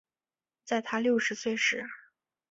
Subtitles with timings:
[0.63, 1.85] 在她六十岁时